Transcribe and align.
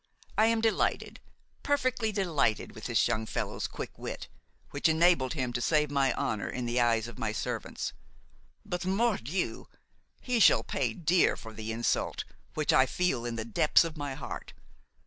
I 0.35 0.47
am 0.47 0.61
delighted, 0.61 1.19
perfectly 1.61 2.11
delighted 2.11 2.73
with 2.73 2.85
this 2.85 3.07
young 3.07 3.27
fellow's 3.27 3.67
quick 3.67 3.99
wit, 3.99 4.29
which 4.71 4.89
enabled 4.89 5.35
him 5.35 5.53
to 5.53 5.61
save 5.61 5.91
my 5.91 6.11
honor 6.13 6.49
in 6.49 6.65
the 6.65 6.81
eyes 6.81 7.07
of 7.07 7.19
my 7.19 7.31
servants. 7.31 7.93
But, 8.65 8.83
mordieu! 8.83 9.67
he 10.19 10.39
shall 10.39 10.63
pay 10.63 10.95
dear 10.95 11.35
for 11.37 11.53
the 11.53 11.71
insult, 11.71 12.23
which 12.55 12.73
I 12.73 12.87
feel 12.87 13.25
in 13.25 13.35
the 13.35 13.45
depths 13.45 13.83
of 13.83 13.95
my 13.95 14.15
heart. 14.15 14.53